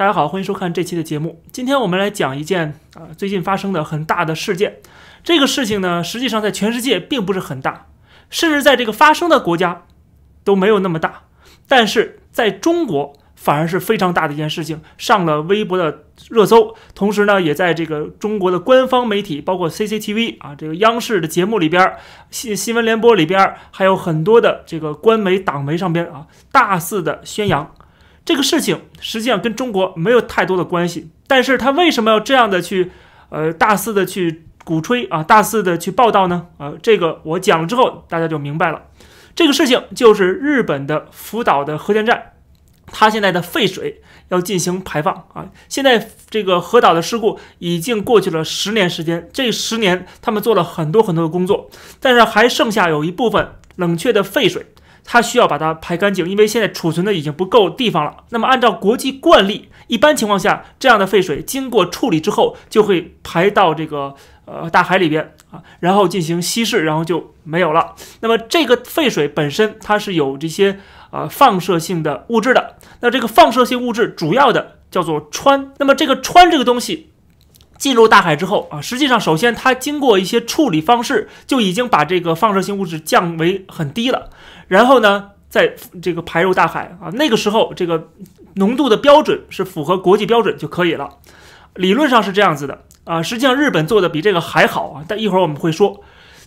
[0.00, 1.42] 大家好，欢迎收看这期的节目。
[1.52, 4.78] 今天我们来讲一件啊最近发生的很大的事件。
[5.22, 7.88] 这个事情呢，实际上在全世界并不是很大，
[8.30, 9.82] 甚至在这个发生的国家
[10.42, 11.24] 都没有那么大。
[11.68, 21.96] 但是在中国反而是非常大的一件事情，上了微博的热搜，同时呢，也在这个中国的官方媒体，包括 CCTV 啊这个央视的节目里边，
[22.30, 27.74] 新新闻联播里边，还有很多的这个官媒党媒上边啊，大肆的宣扬。
[28.24, 32.92] 这个事情实际上跟中国没有太多的关系，但是他为什么要这样的去，
[33.30, 36.46] 呃，大肆的去鼓吹啊，大肆的去报道呢？
[36.58, 38.82] 啊，这个我讲了之后，大家就明白了。
[39.34, 42.32] 这个事情就是日本的福岛的核电站，
[42.86, 45.48] 它现在的废水要进行排放啊。
[45.68, 54.66] 现在这个核岛的事故已经过去了十年时间，这十年他们做了很多很多的工作，但是还剩下有一部分冷却的废水。
[55.04, 58.24] 它需要把它排干净，因为现在储存的已经不够地方了。
[58.30, 67.94] 那么按照国际惯例，一般情况下，这样的废水经过处理之后，就会排到这个呃大海里边啊，然后进行稀释，然后就没有了。
[68.20, 70.78] 那么这个废水本身它是有这些
[71.10, 72.76] 呃放射性的物质的。
[73.00, 75.68] 那这个放射性物质主要的叫做氚。
[75.78, 77.08] 那么这个氚这个东西。
[77.80, 84.28] 进入大海之后啊，实际上首先它经过一些处理方式，就已经把这个放射性物质降为很低了。
[84.68, 88.10] 然后呢，再这个排入大海啊，那个时候这个
[88.56, 91.08] 浓度的标准是符合国际标准就可以了。
[91.74, 95.02] 理论上是这样子的啊，实际上日本做的比这个还好啊。
[95.08, 96.02] 但一会儿我们会说，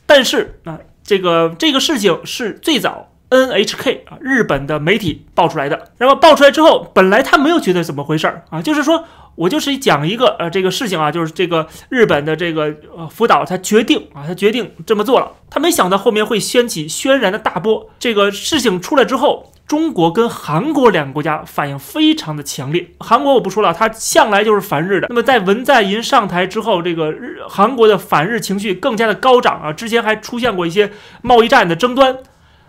[0.06, 5.92] 但是啊，这个这个事情是最早 NHK 啊日本的媒体爆出来的。
[5.98, 9.04] 然后爆出来之后，本来他没有觉得怎么回事儿啊，就是说。
[9.36, 15.32] 我就是讲一个呃这个事情啊，就是这个日本的这个呃福岛，他决定啊，他决定这么做了。
[15.50, 17.90] 他没想到后面会掀起轩然的大波。
[18.00, 22.92] 这个事情出来之后，中国跟韩国两个国家反应非常的强烈。
[23.00, 25.08] 韩国我不说了，他向来就是反日的。
[25.10, 29.74] 那么在文在寅上台之后，这个日韩国的反日情绪更加的高涨啊。
[29.74, 32.18] 之前还出现过一些贸易战的争端。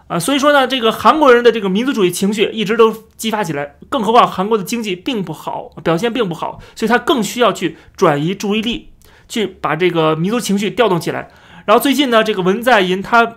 [0.06, 8.90] 啊，所以说呢，这个韩国人的这个民族主义情绪一直都激发起来，更何况韩国的经济并不好，表现并不好，所以他更需要去转移注意力，
[9.28, 11.30] 去把这个民族情绪调动起来。
[11.64, 13.36] 然后最近呢，这个文在寅他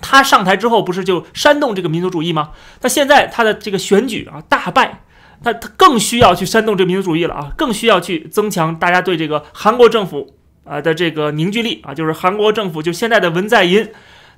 [0.00, 2.50] 他上台之后，不是就煽动这个民族主义吗？
[2.80, 5.04] 那现在他的这个选举啊大败，
[5.44, 13.88] 他他更需要去煽动这个民族主义了啊，更需要去增强大家对这个韩国政府啊的这个凝聚力啊，就是韩国政府就现在的文在寅。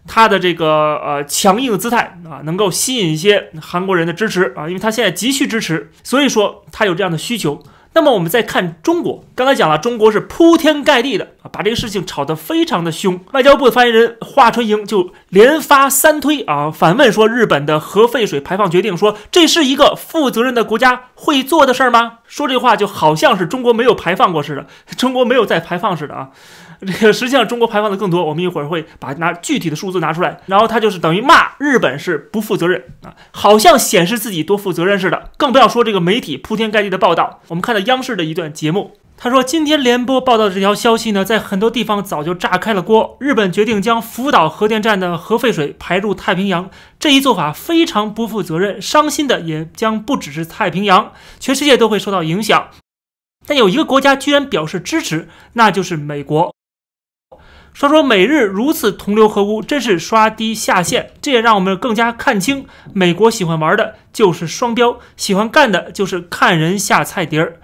[0.06, 7.62] 他的这个呃强硬的姿态啊，能够吸引一些韩国人的支持啊，因为他现在急需支持，所以说他有这样的需求。
[7.96, 13.20] 那么我们再看中国，刚才讲了，中国是铺天盖地的啊，把这个事情炒得非常的凶。
[13.30, 22.14] 外交部的发言人华春莹就连发三推啊，反问说日本的核废水排放决定，说这是一个负责任的国家会做的事儿吗？
[22.26, 24.66] 说这话就好像是中国没有排放过似的，
[24.96, 26.30] 中国没有在排放似的啊。
[26.80, 37.40] 这个实际上中国排放的更多，我们一会儿会把拿具体的数字拿出来，然后他就是等于骂日本是不负责任啊，好像显示自己多负责任似的，更不要说这个媒体铺天盖地的报道。
[37.48, 43.16] 我们看到央视的一段节目，他说今天联播报道的这条消息呢，在很多地方早就炸开了锅。
[43.20, 46.68] 日本决定将福岛核电站的核废水排入太平洋，
[46.98, 52.68] 这一做法非常不负责任，伤心的也将不只是太平洋，全世界都会受到影响。
[53.46, 56.54] 但有一个国家居然表示支持，那就是美国。
[57.74, 61.10] 说说美日如此同流合污，真是刷低下限。
[61.20, 67.56] 这也让我们更加看清，美国喜欢玩的就是双标，喜欢干的就是看人下菜碟儿。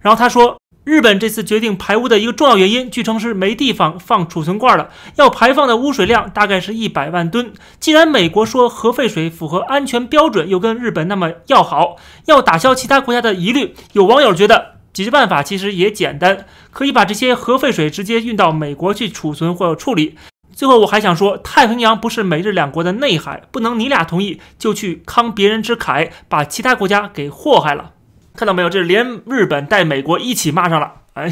[0.00, 7.52] 然后他说，日本这次决定排污的一个重要原因，据称是没地方放储存罐了，要排放的污水量大概是一百万吨。
[7.80, 11.96] 既然美国说核废水符合安全标准，又跟日本那么要好，
[12.26, 14.75] 要打消其他国家的疑虑，有网友觉得。
[14.96, 20.16] 解决办法其实也简单，可以把这些核废水直接运到美国去储存或处理。
[20.54, 27.90] 最后我还想说，太平洋不是美日两国的内海，不能你俩同意就去慷别人之慨，把其他国家给祸害了。
[28.34, 28.70] 看到没有？
[28.70, 31.30] 这连日本带美国一起骂上了，哎，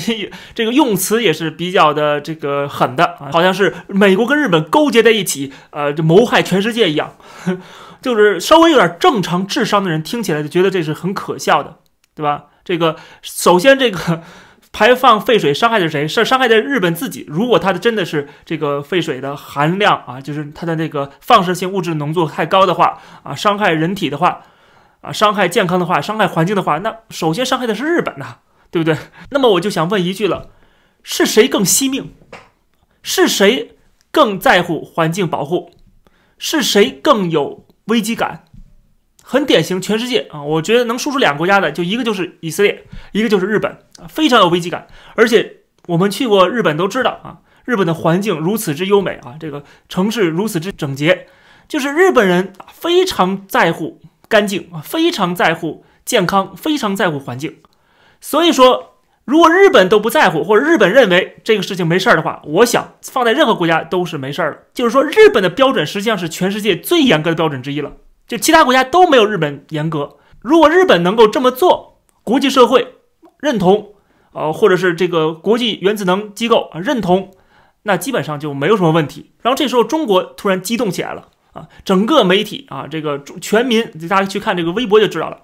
[0.55, 7.17] 这个用词也是比较的这个狠的啊，好像是美国跟日本勾结在一起，呃，就谋害全世界一样。
[8.03, 11.79] 就是稍微有点正常智商的人听起来就觉得这是很可笑的，
[12.15, 12.45] 对吧？
[12.65, 14.23] 这个首先，这个
[14.73, 16.09] 排放废水伤害的是谁？
[16.09, 17.25] 是伤害的日本自己。
[17.29, 24.43] 如果它的真的是这个废水的含量啊，就是它的那个放射性物质浓度太高的话啊，伤害人体的话
[25.03, 28.39] 啊，伤害健康的话，伤害环境的话，那首先伤害的是日本呐，
[28.71, 28.97] 对不对？
[29.31, 30.51] 那么我就想问一句了：
[31.03, 32.15] 是谁更惜命？
[33.03, 33.77] 是谁
[34.11, 35.71] 更在乎环境保护？
[36.39, 38.44] 是谁更有危机感？
[39.27, 44.87] 很典型，全世界啊，我觉得能说出两个国家的，就一个就是以色列，一个就是日本，非常有危机感。
[45.17, 51.27] 而且我们去过日本都知道啊，日本的环境如此之优美啊，这个城市如此之整洁，
[51.67, 53.99] 就是日本人非常在乎
[54.29, 57.57] 干净啊，非常在乎健康，非常在乎环境。
[58.21, 64.59] 所以说，如果日本都不在乎，或者日本认为这个事情没事儿的话，我想放在任何国家都是没事儿的。
[64.75, 67.93] 就是说，日本的标准实际上是全世界最严格的标准之一了。
[68.27, 70.17] 就其他国家都没有日本严格。
[70.41, 72.95] 如果日本能够这么做，国际社会
[73.39, 73.95] 认同，
[74.33, 77.31] 呃，或者是这个国际原子能机构啊认同，
[77.83, 79.33] 那基本上就没有什么问题。
[79.43, 85.39] 然后这时候中国突然激动起来了啊，整个媒体啊，这个全民，大家去看这个微博就知道了，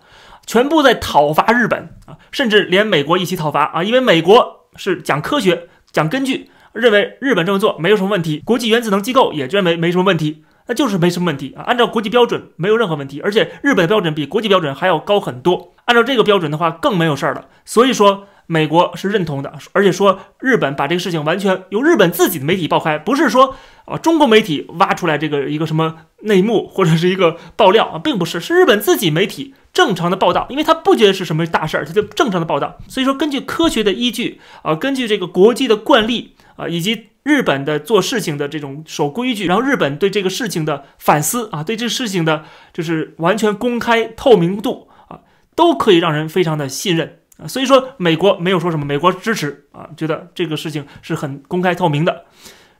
[0.46, 10.44] 全部在讨伐日本啊，甚至连美国一起讨伐啊，因为美国是讲科学、讲根据，认为日本这么做没有什么问题，国际原子能机构也认为没什么问题。
[10.66, 15.72] 那就是没什么问题啊，按照国际标准没有任何问题，而且日本标准比国际标准还要高很多。
[15.86, 17.46] 按照这个标准的话，更没有事儿了。
[17.64, 32.78] 所以说，美国是认同的，而且说日本把这个事情完全由日本自己的媒体爆开，不是说啊中国媒体挖出来这个一个什么内幕或者是一个爆料啊，并不是， 是日本自己媒体正常的报道，因为他不觉得是什么大事儿，他就正常的报道。
[32.86, 37.09] 所以说，根据科学的依据啊，根据这个国际的惯例啊，以及。
[37.22, 45.20] 日本的做事情的这种守规矩，然后日本对这个事情的反思啊，对这个事情的就是完全公开透明度啊，
[45.54, 47.46] 都可以让人非常的信任啊。
[47.46, 52.24] 所以说，美国没有说什么，美国支持啊，觉得这个事情是很公开透明的，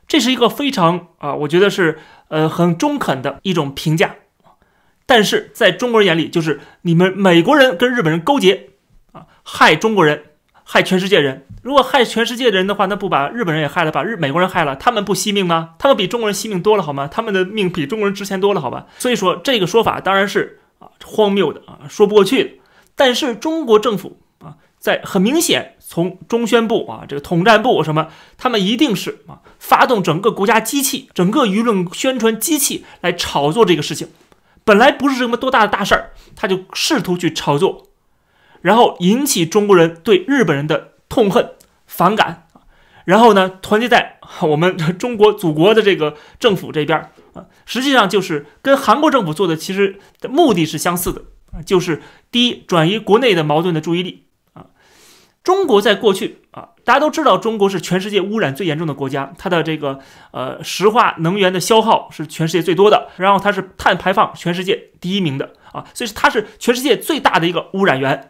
[0.08, 1.98] 这是一个非常啊，我觉得是
[2.28, 4.14] 呃很中肯的一种评价。
[5.04, 8.70] 但是在中国人眼里，就是你们美国人跟日本人勾结
[9.12, 10.22] 啊，害中国人。
[10.72, 15.70] 害全世界人，如果害全世界的人的话，那不把日本人也害了，把日美国人害了，他们不惜命吗？
[15.80, 17.08] 他们比中国人惜命多了，好吗？
[17.08, 18.86] 他们的命比中国人值钱多了，好吧？
[19.00, 22.50] 所以说这个说法当然是啊荒谬的啊，说不过去的。
[22.94, 28.06] 但是中国政府啊，在很明显从中宣部啊这个统战部什么，
[28.38, 34.06] 他们一定是啊发动整个国家机器，整个舆论宣传机器来炒作这个事情。
[34.64, 37.88] 本来不是什么多大的大事儿，他就试图去炒作。
[38.60, 41.50] 然后引起中国人对日本人的痛恨、
[41.86, 42.46] 反感
[43.04, 51.22] 然后呢，团结在我们中国祖国的这个政府这边啊，实际上就是跟韩国政府做的其实的目的是相似的
[51.52, 54.66] 啊，就是第一，转移国内的矛盾的注意力啊。
[55.42, 59.98] 中国在过去啊，大家都知道，中国是全世界污染最严重的国家，它的这个
[60.32, 68.29] 呃石化能源的消耗是全世界最多的，然后它是碳排放全世界第一名的啊，所以它是全世界最大的一个污染源。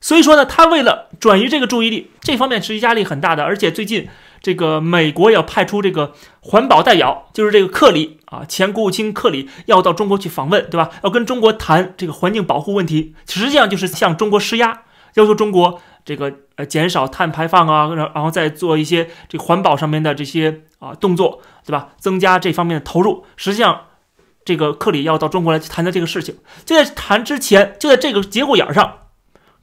[0.00, 3.44] 所以说呢，他为了转移这个注意力，这方面实际压力很大的。
[3.44, 4.08] 而且最近
[4.40, 10.88] 这个美国要派出这个环保代表，就是这个克里啊，前国务卿克里要到中国去访问，对吧？
[11.04, 21.90] 要跟中国谈这个环境保护问题，实际上就是向中国施压，要求中国这个呃减少碳排放啊，然然后再做一些这个环保上面的这些啊动作，对吧？
[21.98, 23.26] 增加这方面的投入。
[23.36, 23.82] 实际上，
[24.46, 28.94] 这个克里要到中国来去谈的这个事情，就在谈之前，就在这个节骨眼上。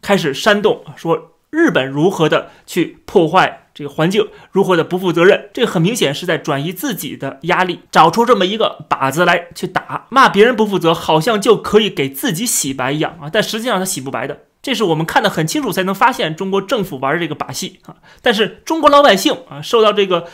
[0.01, 13.29] 开始煽动说日本如何的去破坏这个环境，如何的不负责任，这很明显是在转移自己的压力，找出这么一个靶子来去打，骂别人不负责，好像就可以给自己洗白一样啊！
[13.31, 17.95] 但实际上他洗不白的，这是我们看得很清楚，才能发现中国政府玩这个把戏啊！
[18.21, 20.25] 但是中国老百姓啊，受到这个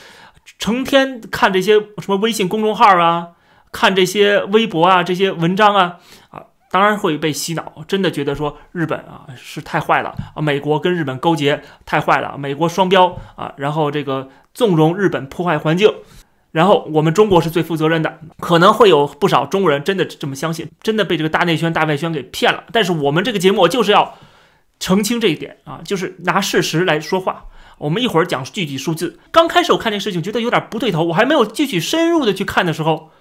[0.58, 3.29] 成天看这些什么微信公众号啊，
[3.72, 5.98] 看这些微博啊，这些文章啊
[6.29, 6.43] 啊。
[6.74, 15.94] 当然会被洗脑，真的觉得说日本啊是太坏了啊，美国跟日本勾结太坏了，美国双标啊，然后这个纵容日本破坏环境，
[16.51, 22.63] 然后我们中国是最负责任的，可能会有不少中国人真的这么相信，真的被这个大内宣、大外宣给骗了。
[22.72, 24.18] 但是我们这个节目就是要
[24.80, 27.46] 澄清这一点啊，就是拿事实来说话。
[27.77, 29.20] 我们一会儿讲具体数字。
[29.32, 33.12] 刚开始我看这个事情觉得有点不对头，我还没有继续深入的去看的时候。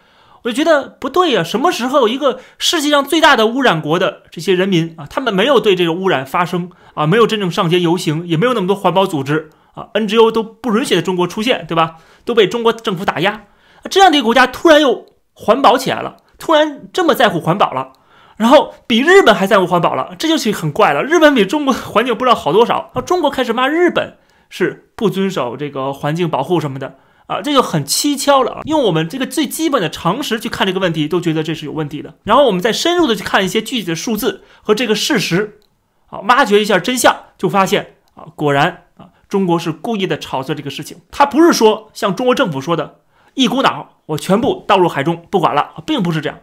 [0.44, 11.96] 我就觉得不对呀，什么时候一个世界上最大的污染国的这些人民啊，他们没有对这个污染发声啊，没有真正上街游行，也没有那么多环保组织啊，NGO 都不允许在中国出现，对吧？
[12.24, 13.42] 都被中国政府打压，
[13.88, 17.92] 这样的一个国家突然又环保起来了，突然这么在乎环保了，
[18.36, 21.04] 然后比日本还在乎环保了，这就是很怪了。
[21.04, 24.16] 日本比中国 环境不知道好多少，啊，中国开始骂日本
[24.50, 26.96] 是不遵守这个环境保护什么的。
[27.26, 28.60] 啊，这就很蹊跷了啊！
[28.64, 32.16] 用我们这个最基本的常识去看这个问题，都觉得这是有问题的。
[32.24, 35.60] 然后我们再深入的去看一些具体的数字和这个事实，
[36.08, 40.98] 啊，挖掘一下真相，就发现啊，果然啊，中国是故意的炒作这个事情。
[41.10, 43.00] 他不是说像中国政府说的，
[43.34, 46.40] 一股脑我全部倒入海中不管了，并不是这样。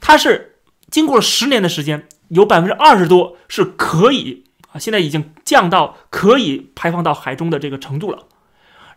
[0.00, 0.56] 他是
[0.90, 8.24] 经过了十年的时间，有百分之二十多是可以啊，现在已经降到可以排放到海中的这个程度了。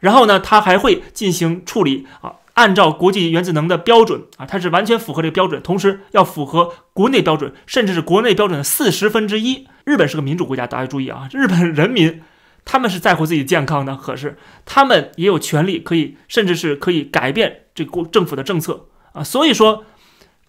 [0.02, 9.68] 然后呢，它还会进行处理啊，按照国际原子能的标准啊，它是完全符合这个标准，同时要符合国内标准，甚至是国内标准的四十分之一。
[9.86, 12.22] 日本是个民主国家，大家注意啊，日本人民
[12.66, 19.24] 他们是在乎自己健康的，可是他们也有权利可以，甚至是可以改变这个政府的政策啊。
[19.24, 19.86] 所以说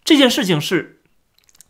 [0.05, 1.01] 这件事情是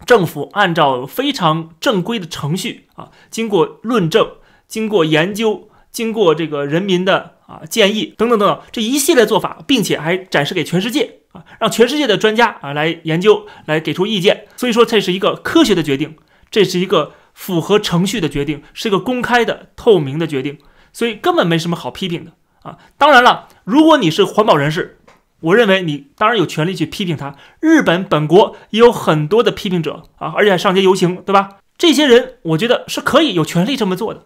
[0.06, 4.28] 政府按照非常正规的程序啊，经过论证、
[4.66, 7.34] 经过研究、经过这个人民的。
[7.52, 14.46] 啊，建议等等等等这一系列做法，并且还展示给全世界啊，让全世界的专家啊来研究，来给出意见。
[14.56, 16.16] 所以说，这是一个科学的决定，
[16.50, 20.56] 这是一个符合程序的决定，是一个公开的、透明的决定，
[20.94, 22.32] 所以根本没什么好批评的
[22.62, 22.78] 啊。
[22.96, 25.00] 当然了，如果你是环保人士，
[25.40, 27.36] 我认为你当然有权利去批评他。
[27.60, 31.58] 日本本国也有很多的批评者啊，而且还上街游行，对吧？
[31.76, 34.24] 这些人，我觉得是可以有权利这么做的。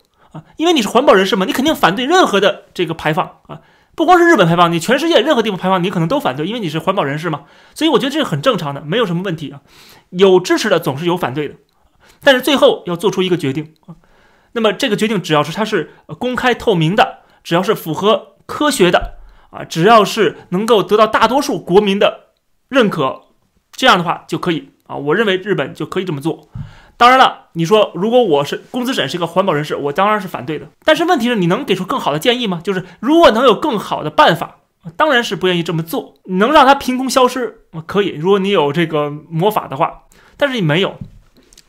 [0.57, 3.61] 因为你是环保人士嘛，你肯定反对任何的这个排放啊，
[3.95, 7.45] 不光是日本排放，你全世界任何地方排放，你可能都反对，因为你是环保人士嘛。
[7.75, 9.61] 所以我觉得这是很正常的，没有什么问题啊。
[10.11, 11.55] 有支持的总是有反对的，
[12.23, 13.97] 但是最后要做出一个决定啊。
[14.53, 19.19] 那么这个决定只要是它是公开透明的，只要是符合科学的
[19.51, 22.33] 啊，只要是能够得到大多数国民的
[22.69, 23.23] 认可，
[23.73, 24.97] 这样的话就可以啊。
[24.97, 26.49] 我认为日本就可以这么做。
[26.99, 30.67] 当然了，你说如果我是公资审是一个环保人士，我当然是反对的。
[30.85, 32.61] 但是问题是，你能给出更好的建议吗？
[32.65, 34.57] 就是如果能有更好的办法，
[34.97, 36.15] 当然是不愿意这么做。
[36.25, 38.09] 能让它凭空消失，可以。
[38.11, 40.05] 如果你有这个魔法的话，
[40.37, 40.97] 但是你没有，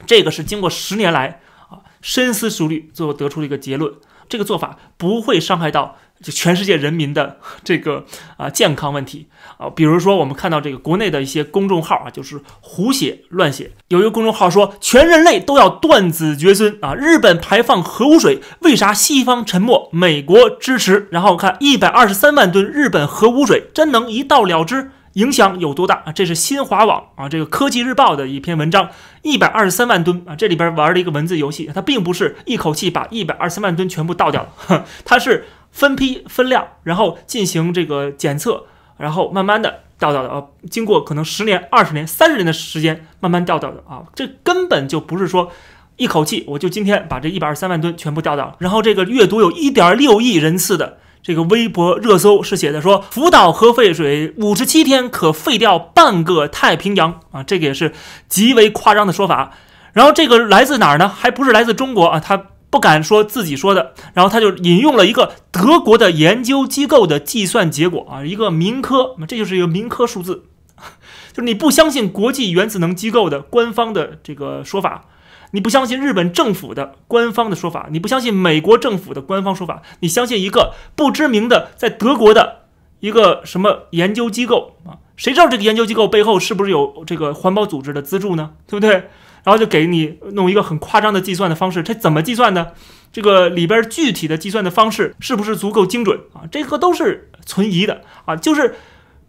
[0.05, 3.93] 这个是经过十年来啊深思熟虑最后得出的一个结论。
[4.29, 5.97] 这个做法不会伤害到。
[6.21, 8.05] 就全世界人民的 这个
[8.37, 13.71] 啊健康问题啊，比如说我们看到这个国内的一些公众号啊，就是胡写乱写。
[13.89, 21.07] 有一个公众号说全人类都要断子绝孙啊，日本排放核污水，为啥西方沉默，美国支持？
[21.11, 24.91] 然后看一百二十三万吨日本核污水，真能一倒了之？
[25.13, 26.11] 影响有多大啊？
[26.11, 28.89] 这是新华网啊，这个科技日报的一篇文章，
[29.23, 35.45] 一百二十三万吨啊，这里边玩了一个文字游戏，它并不是一口气把一百二十三万吨全部倒掉了， 它是。
[35.77, 38.63] 分批分量，然后进行这个检测，
[38.97, 45.51] 然后慢慢的掉到的啊，经过可能十年、二十年、三十年的时间，慢慢掉到的啊，这根本就不是说
[45.97, 48.55] 一口气我就今天把这一百二十三万吨全部调到。
[48.57, 57.93] 然后这个阅读有一点六亿人次的这个微博热搜是写的说，福岛核废水五十七天可废掉半个太平洋啊，这个也是
[58.27, 59.51] 极为夸张的说法。
[59.93, 61.07] 然后这个来自哪儿呢？
[61.07, 62.45] 还不是来自中国啊，它。
[62.77, 70.43] 不敢说自己说的，然后他就引用了一个德国的研究机构的计算结果啊，一个民科，这就是一个民科数字，
[71.33, 75.05] 就是你不相信国际原子能机构的官方的这个说法，
[75.53, 82.65] 你不相信日本政府的官方的说法，你不相信美国政府的官方说法，你相信一个不知名的在德国的
[82.99, 85.01] 一个什么研究机构啊？
[85.15, 88.51] 谁知道这个研究机构背后是不是有这个环保组织的资助呢？
[88.67, 89.09] 对不对？
[89.47, 92.67] 然后就给你弄一个很夸张的计算的方式，这怎么计算呢？
[93.13, 96.43] 这个里边具体的计算的方式是不是足够精准啊？
[96.51, 98.35] 这个都是存疑的啊。
[98.35, 98.75] 就是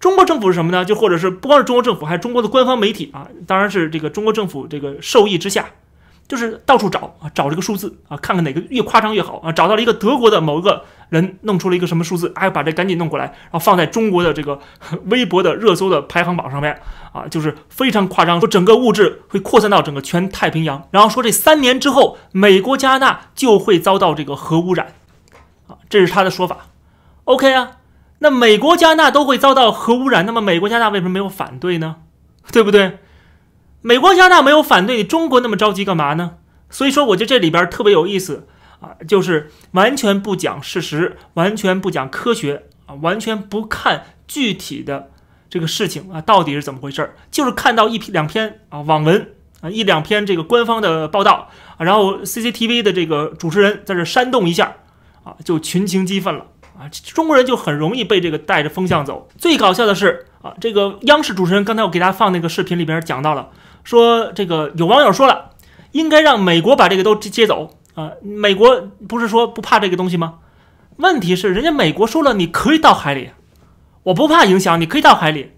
[0.00, 0.84] 中国政府是什么呢？
[0.84, 3.28] 就或者是不光是中国政府，还是中国的官方媒体啊？
[3.46, 5.66] 当然是这个中国政府这个授意之下。
[6.28, 9.50] 就是到处找啊，找这个数字啊，看看哪个越夸张越好啊。
[9.50, 14.60] 找到了一个德国的某一个人弄出了一个什么数字，哎，把这赶紧弄过来，然后放在中国的这个
[15.08, 16.78] 微博的热搜的排行榜上面
[17.12, 24.92] 啊，就是非常夸张，说整个物质会扩散到整个全太平洋，然后说这三年之后，美国加拿大就会遭到这个核污染
[25.66, 26.66] 啊，这是他的说法。
[27.24, 27.78] OK 啊，
[28.18, 31.96] 那美国加拿大都会遭到核污染，那么美国加拿大为什么没有反对呢？
[32.52, 32.98] 对不对？
[33.88, 36.32] 美国、加拿大没有反对，中国那么着急干嘛呢？
[36.68, 38.46] 所以说，我觉得这里边特别有意思
[38.82, 45.08] 啊，就是完全不讲事实，完全不讲科学啊，完全不看具体的
[45.48, 47.14] 这个事情啊，到底是怎么回事儿？
[47.30, 54.76] 就是看到一篇两篇啊网文啊，一两篇这个官方的报道，然后 CCTV 的这个主持人在这煽动一下
[55.24, 56.44] 啊，就群情激愤了
[56.78, 59.30] 啊，中国人就很容易被这个带着风向走。
[59.38, 63.48] 最搞笑的是啊，这个央视主持人刚才我给大家放那个视频里边讲到了。
[63.88, 65.52] 说这个有网友说了，
[65.92, 68.12] 应该让美国把这个都接走啊！
[68.20, 70.40] 美国不是说不怕这个东西吗？
[70.98, 73.30] 问题是人家美国说了，你可以到海里，
[74.02, 75.52] 我不怕影响，你可以到海里。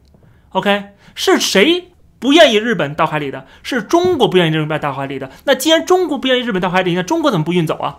[0.51, 3.47] OK，是谁不愿意日本到海里的？
[3.65, 5.29] 是中国不愿意日本到海里的。
[5.47, 7.99] 那既然中国不愿意日本到海里，那中国怎么不运走啊？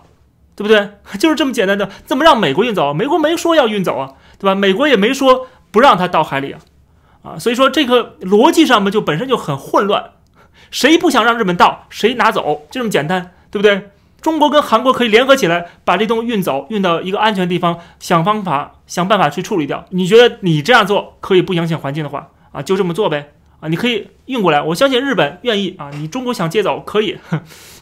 [0.56, 0.92] 对不对？
[1.20, 2.94] 就是这么简单的，怎么让美国运走？
[2.94, 4.54] 美国没说要运走啊，对吧？
[4.54, 6.60] 美国也没说不让他到海里啊，
[7.22, 10.12] 啊，所以说这个逻辑上面就本身就很混乱。
[10.72, 13.90] 谁不想让日本到，谁拿走，就这么简单，对不对？
[14.20, 19.84] 中国跟韩国可以联合起来，把这东西运走，运到一个安全地方，想方法、想办法去处理掉。
[19.90, 25.90] 你觉得你这样做可以不影响环境的话，啊，就这么做呗，啊，你可以运过来，我相信日本愿意啊。
[25.92, 27.18] 你中国想接走可以，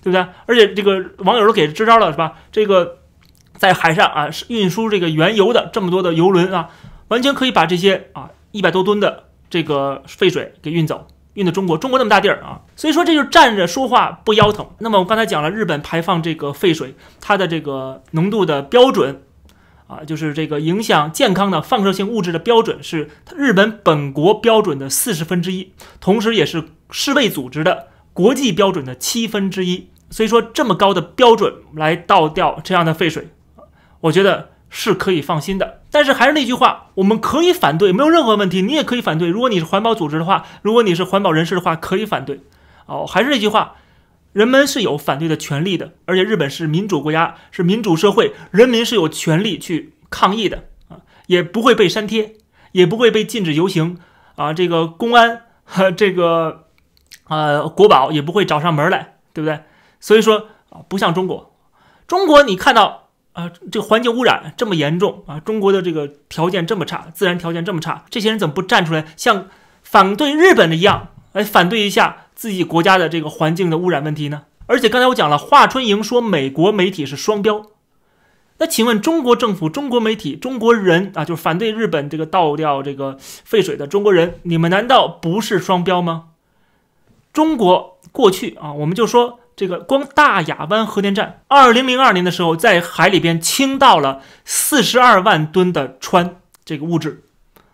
[0.03, 0.27] 对不对？
[0.47, 2.33] 而且这个网友都给支招了，是吧？
[2.51, 3.01] 这个
[3.59, 6.71] 在海上啊，运输这个原油的这么多的油轮啊，
[7.09, 11.07] 完全可以把这些啊一百多吨的这个废水给运走。
[11.35, 14.67] 运到中国，中国那么大地儿啊，所以说这就站着说话不腰疼。
[14.79, 19.23] 那么我刚才讲了，日本排放这个废水，它的这个浓度的标准
[19.87, 29.89] 啊，就是这个影响健康的放射性物质的标准是日本本国标准的四十分之一，同时也是世卫组织的国际标准的七分之一。
[30.11, 33.29] 所以说这么高的标准来倒掉这样的废水，
[34.03, 34.51] 我觉得。
[34.73, 38.63] 是可以放心的，但是还是那句话，我们可以反对，没有任何问题。
[38.63, 42.41] 你也可以反对，如果你是环保组织的话，如果你是环保人士的话，可以反对。
[42.87, 43.75] 哦，还是那句话，
[44.33, 52.35] 人们是有反对的权利的，而且日本是民主国家，是民主社会，人民是有权利去抗议的啊，也不会被删帖，
[52.73, 53.99] 也不会被禁止游行
[54.37, 56.67] 啊，这个公安和 这个
[57.27, 59.61] 呃国宝也不会找上门来，对不对？
[59.99, 61.57] 所以说啊，不像中国，
[62.07, 63.10] 中国你看到。
[63.33, 65.39] 啊，这个环境污染这么严重啊！
[65.39, 69.47] 中国的这个条件这么差，自然条件这么差，这些人怎么不站出来，像
[69.83, 74.43] 反对日本的一样，来反对一下自己国家的这个环境的污染问题呢？
[74.67, 77.67] 而且刚才我讲了，华春莹说美国媒体是双标，
[78.59, 86.31] 那请问中国政府、中国媒体、中国人啊，就是反对日本这个倒掉这个废水的中国人，你们难道不是双标吗？
[87.33, 89.39] 中国过去啊，我们就说。
[89.61, 97.25] 这个光大亚湾核电站，二零零二年的时候，在海里边倾倒了四十二万吨的氚这个物质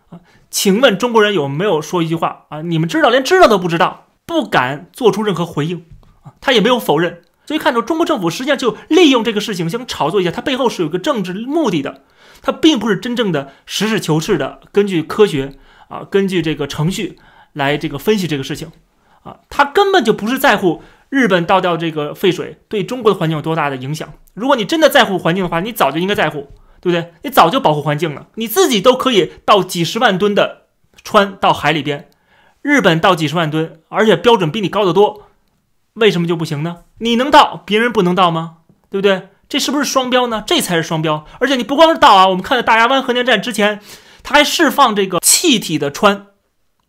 [0.09, 0.19] 啊，
[0.51, 2.61] 请问中国人有没有说一句话啊？
[2.61, 5.85] 你们知道，连知道都不知道，不敢做出任何回应
[6.23, 6.33] 啊？
[6.41, 12.01] 他也没有否认，所以看出中国政府实际上就利用这个事情想炒作一下，它背后是有个政治目的的，
[12.41, 15.53] 它并不是真正的实事求是的根据科学
[15.87, 17.17] 啊，根据这个程序
[17.53, 18.73] 来这个分析这个事情
[19.23, 20.83] 啊，他根本就不是在乎。
[21.09, 24.13] 日本倒掉这个废水对中国的环境有多大的影响？
[24.33, 26.49] 如果你真的在乎环境的话，你早就应该在乎，
[26.81, 27.13] 对不对？
[27.23, 28.27] 你早就保护环境了。
[28.35, 30.63] 你自己都可以倒几十万吨的
[31.03, 32.09] 氚到海里边，
[32.61, 35.23] 日本倒几十万吨，而且标准比你高得多，
[35.93, 36.79] 为什么就不行呢？
[36.99, 38.57] 你能倒，别人不能倒吗？
[38.89, 39.29] 对不对？
[39.49, 40.43] 这是不是双标呢？
[40.45, 41.25] 这才是双标。
[41.39, 43.79] 而且你不光是倒啊，我们看到大亚湾核电站之前，
[44.21, 46.23] 它还释放这个气体的氚。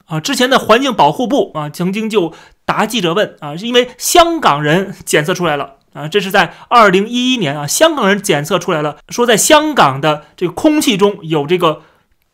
[0.07, 2.33] 啊，之前的环境保护部啊，曾经就
[2.68, 11.81] 答记者问啊，是因为香港人检测出来了啊，这是在二零一一年啊，香港人检测出来了，说在香港的这个空气中有这个。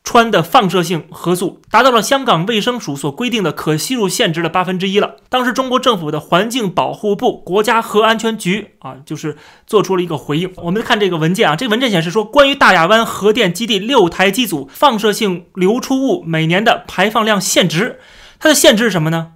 [0.07, 5.16] 氚的放射性核素达到了香港卫生署所规定的可吸入限值的八分之一了。
[5.31, 10.53] 当时中国政府的环境保护部、国家核安全局啊，就是做出了一个回应。
[10.57, 17.99] 我们看这个文件啊，这个文件显示说，关于大亚湾核电基地六台机组放射性流出物每年的排放量限值，
[18.38, 19.29] 它的限值是什么呢？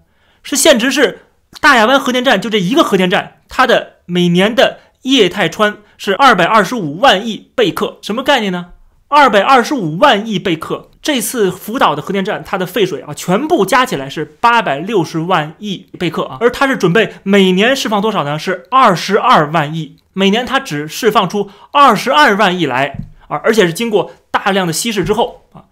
[0.49, 1.27] 是现值是
[1.61, 8.69] 大亚湾核电站就这一个核电站，它的每年的液态氚是二百二十五万亿贝克，什么概念呢？
[9.09, 18.39] 二百二十五万亿贝克，这次福岛的核电站，它的废水啊，全部加起来是八百六十万亿贝克啊，而它是准备每年释放多少呢？
[18.39, 25.65] 是二十二万亿，每年它只释放出二十二万亿来啊，而且是经过大量的稀释之后啊，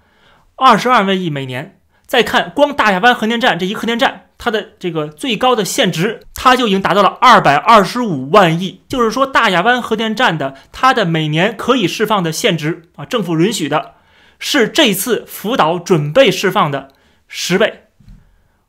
[0.57, 1.73] 二十二万亿每年。
[2.07, 4.23] 再看光大亚湾核电站这一核电站。
[4.39, 8.83] 它的这个最高的限值，它就已经达到了二百二十五万亿。
[8.87, 13.95] 就是说，大亚湾核电站的它的每年可以释放的限值啊，政府允许的，
[14.39, 16.91] 是这次福岛准备释放的
[17.27, 17.85] 十倍。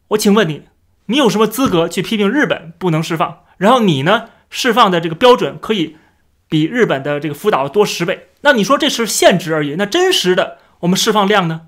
[0.07, 0.63] 我请问你，
[1.07, 3.39] 你有什么资格去批评日本不能释放？
[3.57, 5.97] 然后你呢，释放的这个标准可以
[6.47, 8.29] 比日本的这个福岛多十倍？
[8.39, 11.63] 那你说这是限值而已，那真实的我们释放量呢？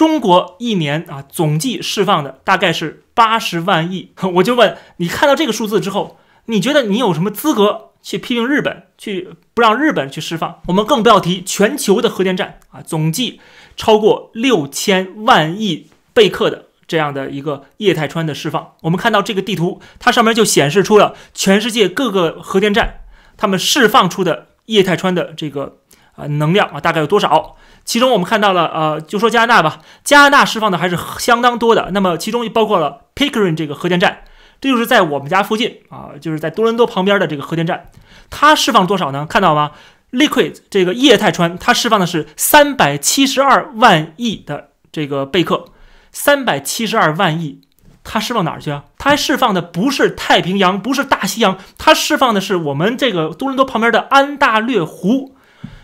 [0.00, 4.12] 中国一年啊，总计释放的大概是八十万亿。
[4.36, 10.62] 我就问你，看到这个数字之后，你觉得你有什么资格去批评日本，去不让日本去释放？
[10.68, 13.42] 我们更不要提全球的核电站啊，总计
[13.76, 18.72] 超过六千万亿贝克的这样的一个液态氚的释放。
[18.80, 23.02] 我们看到这个地图，它上面就显示出了全世界各个核电站
[23.36, 25.76] 它们释放出的液态氚的这个
[26.16, 27.56] 啊能量啊，大概有多少？
[27.84, 31.90] 其中我们看到了，呃，就说加拿大吧，加拿大释放的还是相当多的。
[31.92, 34.24] 那么其中包括了 Pickering 这个核电站，
[34.60, 37.90] 这就是在我们家附近啊，就是在多伦多旁边的这个核电站，
[38.28, 39.26] 它释放多少呢？
[39.28, 39.72] 看到吗
[40.12, 45.64] ？Liquid 这个液态氚，它释放的是三百七十二万亿的这个贝克，
[46.12, 47.62] 三百七十二万亿，
[48.04, 48.84] 它释放哪儿去啊？
[48.98, 55.36] 它还释放的不是太平洋，不是大西洋，它释放的是我们这个多伦多旁边的安大略湖。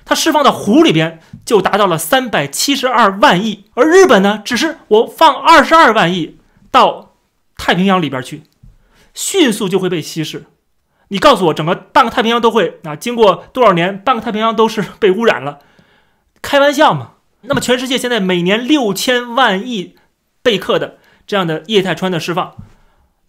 [0.06, 6.38] 它释放到湖里边就达到了三百七十二万亿，而日本呢，只是我放二十二万亿
[6.70, 7.16] 到
[7.58, 8.44] 太平洋里边去，
[9.12, 10.44] 迅速就会被稀释。
[11.08, 15.58] 你告诉我，整个半个太平洋都会啊，经过多少年，半个太平洋都是被污染了？
[16.40, 17.14] 开玩笑嘛！
[17.42, 19.96] 那么全世界现在每年六千万亿
[20.42, 22.54] 贝克的这样的液态氚的释放，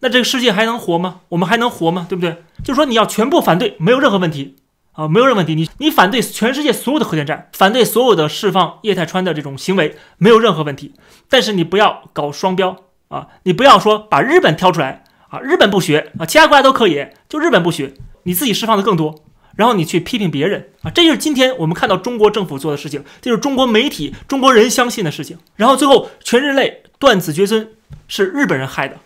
[0.00, 1.20] 那这个世界还能活吗？
[1.30, 2.06] 我们还能活吗？
[2.08, 2.44] 对不对？
[2.62, 4.56] 就是说你要全部反对，没有任何问题。
[4.98, 5.54] 啊，没有任何问题。
[5.54, 10.92] 你你反对全世界所有的核电站，反对所有的释放液态氚的这种行为，没有任何问题。
[11.28, 13.28] 但是你不要搞双标啊！
[13.44, 19.14] 你不要说把日本挑出来啊，日本不学啊，其他国家都可以，就日本不学，你自己释放的更多，
[19.54, 25.38] 然后你去批评别人啊，这就是今天我们看到中国政府做的事情，这就是中国媒体、中国人相信的事情。
[25.54, 27.70] 然后最后全人类断子绝孙
[28.08, 28.96] 是日本人害的，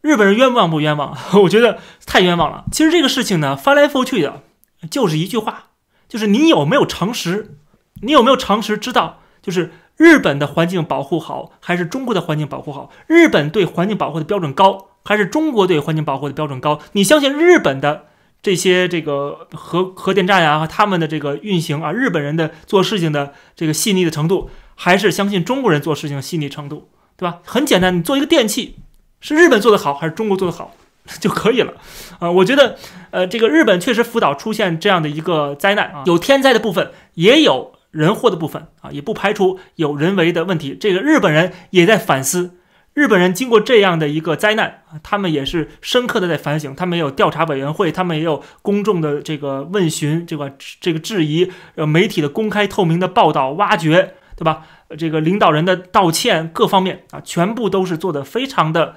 [0.00, 1.14] 日本人冤枉不冤枉？
[1.42, 2.64] 我觉得太冤枉了。
[2.72, 4.40] 其实这个事情呢，翻来覆去的。
[4.90, 5.66] 就是一句话，
[6.08, 7.56] 就是你有没有常识？
[8.02, 12.90] 你有没有常识知道，就是日本的环境保护好，还是中国的环境保护好？
[13.06, 16.80] 日本对环境保护的标准高，还是中国对环境保护的标准高？
[16.92, 18.06] 你相信日本的
[18.42, 26.90] 这些这个核核电站呀和他们的这个运行啊，日本人的做事情的这个细腻的程度，还是相信中国人做事情细腻程度？
[27.16, 27.38] 对吧？
[27.44, 28.76] 很简单，你做一个电器，
[29.20, 30.74] 是日本做的好，还是中国做的好？
[31.20, 31.74] 就可以了，
[32.18, 32.76] 啊，我觉得，
[33.10, 40.74] 呃，这个日本确实福岛出现这样的一个灾难啊，有天灾的部分，也有人祸的部分啊，也不排除有人为的问题。
[40.74, 42.56] 这个日本人也在反思，
[42.94, 54.62] 日本人经过这样的一个灾难啊，他们也是深刻的在反省，他们也有调查委员会，他们也有公众的这个问询，这个这个质疑，呃，媒体的公开透明的报道挖掘，对吧？
[54.96, 58.94] 这个领导人的道歉，各方面啊，全部都是做的非常的。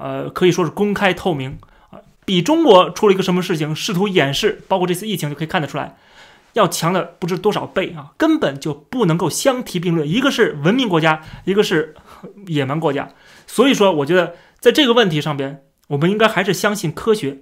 [0.00, 1.58] 呃，可以说是公开透明
[1.90, 5.96] 啊，比中国出了一个什么事情，试图掩饰，包括这次疫情就可以看得出来，
[6.52, 10.08] 要强的不知多少倍啊，根本就不能够相提并论。
[10.08, 11.94] 一个是文明国家，一个是
[12.46, 13.10] 野蛮国家，
[13.46, 17.38] 所以说，我觉得在这个问题上边，我们应该还是相信科学。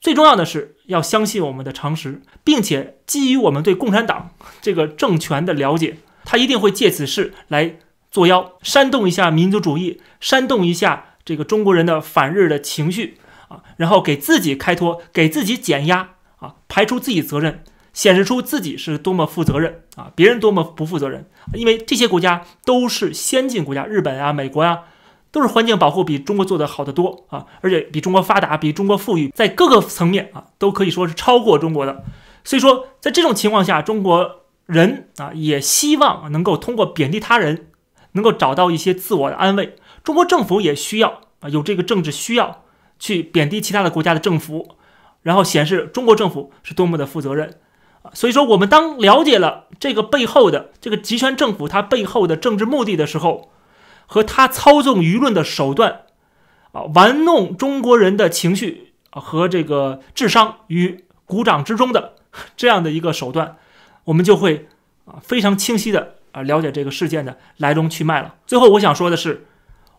[0.00, 7.76] 最重要的是要相信我们的常识，并且基于我们对共产党 这个政权的了解，他一定会借此事来
[8.10, 11.10] 作妖，煽动一下民族主义，煽动一下。
[11.24, 21.28] 这个中国人的反日的情绪啊，然后给自己开脱，给自己减压啊，排除自己责任，显示出自己是多么负责任啊，别人多么不负责任。
[21.54, 24.80] 因为这些国家都是先进国家，日本啊、美国啊，
[25.30, 32.04] 都是环境保护比中国做的好得多啊，而且比中国发达，比中国富裕，在各个层面啊，都可以说是超过中国的。
[32.44, 37.66] 所以说，在这种情况下，中国人啊，也希望能够通过贬低他人，
[38.12, 39.76] 能够找到一些自我的安慰。
[40.04, 42.64] 中国政府也需要啊，有这个政治需要
[42.98, 44.76] 去贬低其他的国家的政府，
[45.22, 47.58] 然后显示中国政府是多么的负责任
[48.02, 48.10] 啊。
[48.14, 53.50] 所以说，我们当了解了这个背后的这个集权政府它背后的政治目的的时候，
[54.06, 56.02] 和他操纵舆论的手段
[56.72, 62.14] 啊，玩弄中国人的情绪和这个智商于股掌之中的
[62.56, 63.56] 这样的一个手段，
[64.04, 64.68] 我们就会
[65.04, 68.34] 啊非常清晰的啊了解这个事件的来龙去脉了。
[68.46, 69.46] 最后，我想说的是。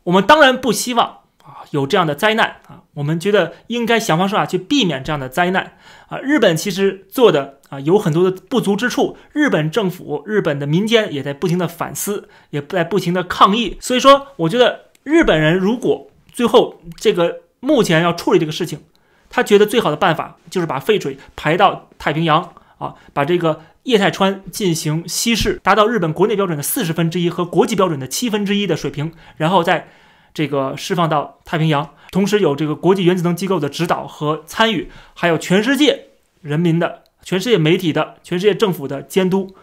[0.04, 6.18] 我们当然不希望啊有这样的灾难啊，我们觉得应该想方设法去避免这样的灾难啊。
[6.20, 13.78] 日本其实做的啊有很多的不足之处，日本政府、日本的民间也在不停的反思，也在不停的抗议。
[13.80, 18.84] 所以说，我觉得日本人如果最后这个目前要处理这个事情，
[19.30, 29.90] 他觉得最好的办法就是把废水排到太平洋啊，把这个液态氚进行稀释，达到日本国内标准的四十分之一和国际标准的七分之一的水平，然后再。
[30.36, 36.06] 这个释放到太平洋，同时有这个国际原子能机构的指导和参与，还有全世界
[36.42, 39.54] 人民的、全世界媒体的、全世界政府的监督，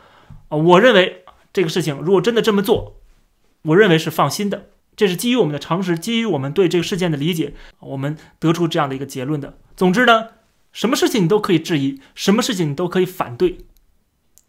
[0.49, 2.95] 啊，我认为这个事情如果真的这么做，
[3.63, 4.67] 我认为是放心的。
[4.95, 9.59] 这是基于我们的常识，基于我们对这个事件的理解，我们得出这样的一个结论的。
[9.75, 10.29] 总之呢，
[10.73, 13.59] 什么事情你都可以质疑，什么事情你都可以反对，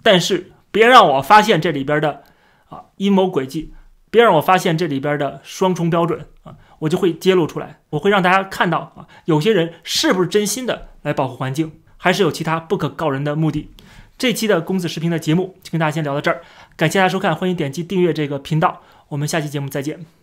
[0.02, 2.24] 但是别让我发现这里边的
[2.70, 3.74] 啊阴谋诡计。
[4.10, 6.54] 别让我发现这里边的双重标准啊！
[6.80, 13.72] 我就会揭露出来，我会让大家看到啊，有些人是不是真心的来保护环境，还是有其他不可告人的目的。
[14.18, 16.42] 这期的公子视频的节目就跟大家先聊到这儿，
[16.76, 20.21] 感谢大家收看，欢迎点击订阅这个频道，我们下期节目再见。